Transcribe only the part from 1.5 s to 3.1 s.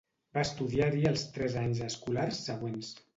anys escolars següents.